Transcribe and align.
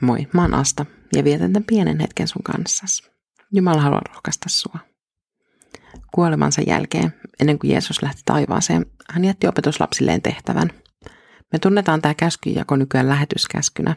Moi, 0.00 0.28
mä 0.32 0.42
oon 0.42 0.54
Asta 0.54 0.86
ja 1.16 1.24
vietän 1.24 1.52
tämän 1.52 1.66
pienen 1.66 2.00
hetken 2.00 2.28
sun 2.28 2.42
kanssas. 2.42 3.10
Jumala 3.52 3.80
haluaa 3.80 4.02
rohkaista 4.08 4.48
sua. 4.48 4.78
Kuolemansa 6.14 6.62
jälkeen, 6.62 7.14
ennen 7.40 7.58
kuin 7.58 7.70
Jeesus 7.70 8.02
lähti 8.02 8.22
taivaaseen, 8.24 8.86
hän 9.10 9.24
jätti 9.24 9.46
opetuslapsilleen 9.46 10.22
tehtävän. 10.22 10.70
Me 11.52 11.58
tunnetaan 11.58 12.02
tämä 12.02 12.14
käskyjako 12.14 12.76
nykyään 12.76 13.08
lähetyskäskynä, 13.08 13.96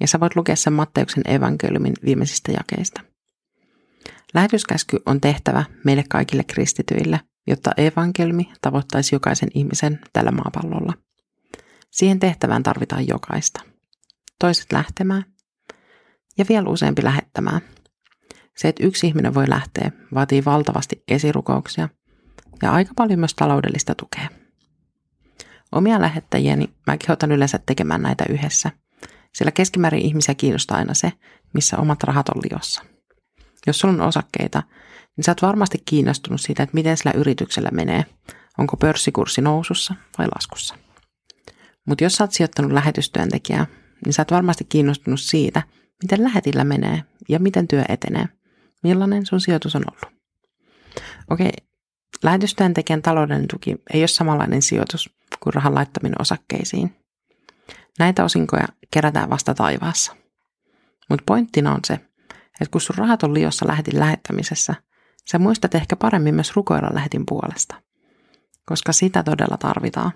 ja 0.00 0.06
sä 0.06 0.20
voit 0.20 0.36
lukea 0.36 0.56
sen 0.56 0.72
Matteuksen 0.72 1.22
evankeliumin 1.26 1.94
viimeisistä 2.04 2.52
jakeista. 2.52 3.00
Lähetyskäsky 4.34 4.98
on 5.06 5.20
tehtävä 5.20 5.64
meille 5.84 6.04
kaikille 6.08 6.44
kristityille, 6.44 7.20
jotta 7.46 7.70
evankeliumi 7.76 8.52
tavoittaisi 8.60 9.14
jokaisen 9.14 9.48
ihmisen 9.54 10.00
tällä 10.12 10.30
maapallolla. 10.30 10.92
Siihen 11.90 12.20
tehtävään 12.20 12.62
tarvitaan 12.62 13.08
jokaista– 13.08 13.60
toiset 14.40 14.72
lähtemään 14.72 15.24
ja 16.38 16.44
vielä 16.48 16.68
useampi 16.68 17.04
lähettämään. 17.04 17.60
Se, 18.56 18.68
että 18.68 18.86
yksi 18.86 19.06
ihminen 19.06 19.34
voi 19.34 19.48
lähteä, 19.48 19.92
vaatii 20.14 20.44
valtavasti 20.44 21.02
esirukouksia 21.08 21.88
ja 22.62 22.72
aika 22.72 22.92
paljon 22.96 23.18
myös 23.18 23.34
taloudellista 23.34 23.94
tukea. 23.94 24.28
Omia 25.72 26.00
lähettäjiäni 26.00 26.70
mä 26.86 26.96
kehotan 26.96 27.32
yleensä 27.32 27.58
tekemään 27.66 28.02
näitä 28.02 28.24
yhdessä, 28.28 28.70
sillä 29.34 29.50
keskimäärin 29.50 30.02
ihmisiä 30.02 30.34
kiinnostaa 30.34 30.78
aina 30.78 30.94
se, 30.94 31.12
missä 31.54 31.78
omat 31.78 32.02
rahat 32.02 32.28
on 32.28 32.42
liossa. 32.42 32.82
Jos 33.66 33.78
sulla 33.78 33.94
on 33.94 34.08
osakkeita, 34.08 34.62
niin 35.16 35.24
sä 35.24 35.30
oot 35.30 35.42
varmasti 35.42 35.82
kiinnostunut 35.84 36.40
siitä, 36.40 36.62
että 36.62 36.74
miten 36.74 36.96
sillä 36.96 37.12
yrityksellä 37.12 37.70
menee, 37.72 38.04
onko 38.58 38.76
pörssikurssi 38.76 39.40
nousussa 39.40 39.94
vai 40.18 40.26
laskussa. 40.34 40.74
Mutta 41.86 42.04
jos 42.04 42.14
sä 42.14 42.24
oot 42.24 42.32
sijoittanut 42.32 42.72
lähetystyöntekijää, 42.72 43.66
niin 44.04 44.12
sä 44.12 44.22
oot 44.22 44.30
varmasti 44.30 44.64
kiinnostunut 44.64 45.20
siitä, 45.20 45.62
miten 46.02 46.24
lähetillä 46.24 46.64
menee 46.64 47.02
ja 47.28 47.38
miten 47.38 47.68
työ 47.68 47.84
etenee. 47.88 48.28
Millainen 48.82 49.26
sun 49.26 49.40
sijoitus 49.40 49.76
on 49.76 49.84
ollut? 49.90 50.18
Okei, 51.30 51.52
lähetystyöntekijän 52.22 53.02
taloudellinen 53.02 53.48
tuki 53.48 53.76
ei 53.92 54.00
ole 54.00 54.08
samanlainen 54.08 54.62
sijoitus 54.62 55.10
kuin 55.40 55.54
rahan 55.54 55.74
laittaminen 55.74 56.20
osakkeisiin. 56.20 56.96
Näitä 57.98 58.24
osinkoja 58.24 58.68
kerätään 58.90 59.30
vasta 59.30 59.54
taivaassa. 59.54 60.16
Mutta 61.10 61.24
pointtina 61.26 61.74
on 61.74 61.80
se, 61.86 61.94
että 62.34 62.70
kun 62.70 62.80
sun 62.80 62.96
rahat 62.98 63.22
on 63.22 63.34
liossa 63.34 63.66
lähetin 63.68 64.00
lähettämisessä, 64.00 64.74
sä 65.30 65.38
muistat 65.38 65.74
ehkä 65.74 65.96
paremmin 65.96 66.34
myös 66.34 66.56
rukoilla 66.56 66.90
lähetin 66.94 67.26
puolesta. 67.26 67.82
Koska 68.66 68.92
sitä 68.92 69.22
todella 69.22 69.56
tarvitaan. 69.56 70.12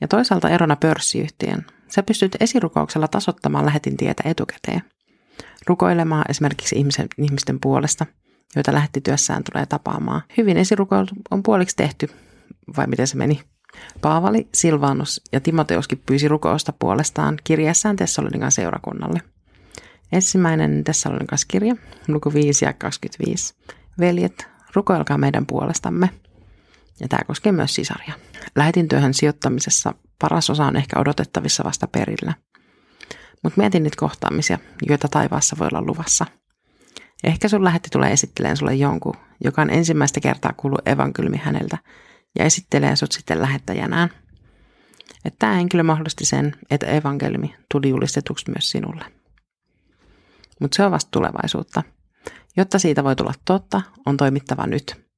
Ja 0.00 0.08
toisaalta 0.08 0.48
erona 0.48 0.76
pörssiyhtiön 0.76 1.66
Sä 1.90 2.02
pystyt 2.02 2.36
esirukouksella 2.40 3.08
tasottamaan 3.08 3.66
lähetin 3.66 3.96
tietä 3.96 4.22
etukäteen. 4.26 4.82
Rukoilemaan 5.66 6.24
esimerkiksi 6.28 6.76
ihmisen, 6.76 7.08
ihmisten 7.18 7.60
puolesta, 7.60 8.06
joita 8.56 8.72
lähettityössään 8.72 9.42
tulee 9.52 9.66
tapaamaan. 9.66 10.22
Hyvin 10.36 10.56
esirukoilu 10.56 11.06
on 11.30 11.42
puoliksi 11.42 11.76
tehty, 11.76 12.08
vai 12.76 12.86
miten 12.86 13.06
se 13.06 13.16
meni? 13.16 13.40
Paavali, 14.00 14.48
Silvanus 14.54 15.22
ja 15.32 15.40
Timoteoskin 15.40 16.02
pyysi 16.06 16.28
rukousta 16.28 16.72
puolestaan 16.78 17.38
kirjassaan 17.44 17.96
Tessalonikan 17.96 18.52
seurakunnalle. 18.52 19.22
Ensimmäinen 20.12 20.84
Tessalonikas 20.84 21.44
kirja, 21.44 21.76
luku 22.08 22.34
5 22.34 22.64
ja 22.64 22.72
25. 22.72 23.54
Veljet, 24.00 24.48
rukoilkaa 24.74 25.18
meidän 25.18 25.46
puolestamme. 25.46 26.10
Ja 27.00 27.08
tämä 27.08 27.24
koskee 27.26 27.52
myös 27.52 27.74
sisaria. 27.74 28.14
Lähetin 28.56 28.88
työhön 28.88 29.14
sijoittamisessa 29.14 29.94
paras 30.20 30.50
osa 30.50 30.64
on 30.64 30.76
ehkä 30.76 31.00
odotettavissa 31.00 31.64
vasta 31.64 31.86
perillä. 31.86 32.34
Mutta 33.42 33.60
mietin 33.60 33.82
niitä 33.82 33.96
kohtaamisia, 34.00 34.58
joita 34.88 35.08
taivaassa 35.08 35.56
voi 35.58 35.68
olla 35.72 35.82
luvassa. 35.82 36.26
Ehkä 37.24 37.48
sun 37.48 37.64
lähetti 37.64 37.88
tulee 37.90 38.12
esittelemään 38.12 38.56
sulle 38.56 38.74
jonkun, 38.74 39.14
joka 39.44 39.62
on 39.62 39.70
ensimmäistä 39.70 40.20
kertaa 40.20 40.52
kuullut 40.56 40.88
evankeliumi 40.88 41.36
häneltä 41.36 41.78
ja 42.38 42.44
esittelee 42.44 42.96
sut 42.96 43.12
sitten 43.12 43.42
lähettäjänään. 43.42 44.10
Että 45.24 45.38
tämä 45.38 45.52
henkilö 45.52 45.82
mahdollisti 45.82 46.24
sen, 46.24 46.56
että 46.70 46.86
evankeliumi 46.86 47.54
tuli 47.72 47.88
julistetuksi 47.88 48.50
myös 48.50 48.70
sinulle. 48.70 49.04
Mutta 50.60 50.76
se 50.76 50.84
on 50.84 50.90
vasta 50.90 51.10
tulevaisuutta. 51.10 51.82
Jotta 52.56 52.78
siitä 52.78 53.04
voi 53.04 53.16
tulla 53.16 53.32
totta, 53.44 53.82
on 54.06 54.16
toimittava 54.16 54.66
nyt. 54.66 55.10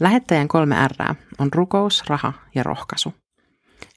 Lähettäjän 0.00 0.48
kolme 0.48 0.76
R 0.88 1.14
on 1.38 1.48
rukous, 1.52 2.04
raha 2.06 2.32
ja 2.54 2.62
rohkaisu 2.62 3.14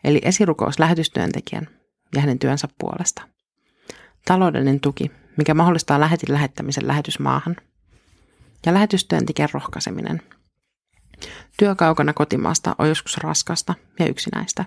eli 0.05 0.21
esirukous 0.23 0.79
lähetystyöntekijän 0.79 1.67
ja 2.15 2.21
hänen 2.21 2.39
työnsä 2.39 2.67
puolesta. 2.79 3.21
Taloudellinen 4.25 4.79
tuki, 4.79 5.11
mikä 5.37 5.53
mahdollistaa 5.53 5.99
lähetin 5.99 6.33
lähettämisen 6.33 6.87
lähetysmaahan. 6.87 7.55
Ja 8.65 8.73
lähetystyöntekijän 8.73 9.49
rohkaiseminen. 9.53 10.21
Työ 11.57 11.75
kaukana 11.75 12.13
kotimaasta 12.13 12.75
on 12.77 12.87
joskus 12.89 13.17
raskasta 13.17 13.75
ja 13.99 14.07
yksinäistä. 14.07 14.65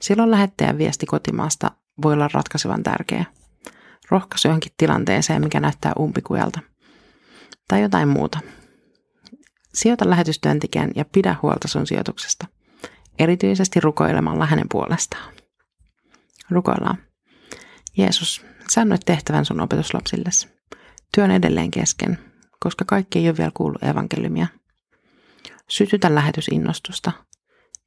Silloin 0.00 0.30
lähettäjän 0.30 0.78
viesti 0.78 1.06
kotimaasta 1.06 1.70
voi 2.02 2.12
olla 2.12 2.28
ratkaisevan 2.32 2.82
tärkeä. 2.82 3.24
Rohkaisu 4.10 4.48
johonkin 4.48 4.72
tilanteeseen, 4.76 5.42
mikä 5.42 5.60
näyttää 5.60 5.92
umpikujalta. 5.98 6.60
Tai 7.68 7.82
jotain 7.82 8.08
muuta. 8.08 8.38
Sijoita 9.74 10.10
lähetystyöntekijän 10.10 10.90
ja 10.96 11.04
pidä 11.04 11.36
huolta 11.42 11.68
sun 11.68 11.86
sijoituksesta– 11.86 12.46
erityisesti 13.22 13.80
rukoilemalla 13.80 14.46
hänen 14.46 14.66
puolestaan. 14.70 15.34
Rukoillaan. 16.50 16.98
Jeesus, 17.96 18.44
sanoit 18.68 19.00
tehtävän 19.04 19.44
sun 19.44 19.60
opetuslapsillesi. 19.60 20.48
Työn 21.14 21.30
edelleen 21.30 21.70
kesken, 21.70 22.18
koska 22.60 22.84
kaikki 22.84 23.18
ei 23.18 23.28
ole 23.28 23.36
vielä 23.36 23.50
kuullut 23.54 23.82
evankeliumia. 23.82 24.46
Sytytä 25.68 26.14
lähetysinnostusta. 26.14 27.12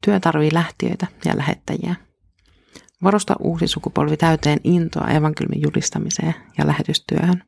Työ 0.06 0.20
tarvii 0.20 0.54
lähtiöitä 0.54 1.08
ja 1.26 1.38
lähettäjiä. 1.38 1.96
Varusta 3.04 3.36
uusi 3.40 3.68
sukupolvi 3.68 4.18
täyteen 4.18 4.60
intoa 4.64 5.08
evankeliumin 5.08 5.62
julistamiseen 5.62 6.36
ja 6.58 6.68
lähetystyöhön, 6.68 7.44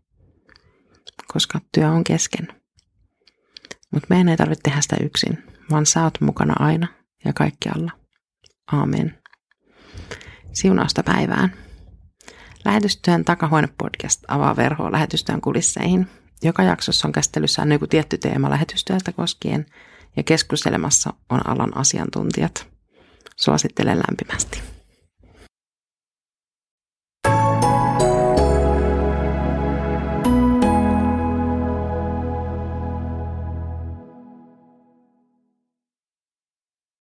koska 1.27 1.61
työ 1.73 1.89
on 1.89 2.03
kesken. 2.03 2.47
Mutta 3.91 4.07
meidän 4.09 4.29
ei 4.29 4.37
tarvitse 4.37 4.61
tehdä 4.63 4.81
sitä 4.81 4.95
yksin, 5.03 5.43
vaan 5.71 5.85
sä 5.85 6.03
oot 6.03 6.21
mukana 6.21 6.53
aina 6.59 6.87
ja 7.27 7.33
kaikkialla. 7.33 7.91
Aamen. 8.71 9.17
Siunausta 10.53 11.03
päivään. 11.03 11.53
Lähetystyön 12.65 13.25
takahuone-podcast 13.25 14.23
avaa 14.27 14.55
verhoa 14.55 14.91
lähetystyön 14.91 15.41
kulisseihin. 15.41 16.07
Joka 16.43 16.63
jaksossa 16.63 17.07
on 17.07 17.11
käsittelyssä 17.11 17.61
on 17.61 17.71
joku 17.71 17.87
tietty 17.87 18.17
teema 18.17 18.49
lähetystyöstä 18.49 19.11
koskien 19.11 19.65
ja 20.17 20.23
keskustelemassa 20.23 21.13
on 21.29 21.49
alan 21.49 21.77
asiantuntijat. 21.77 22.67
Suosittelen 23.35 23.97
lämpimästi. 23.97 24.66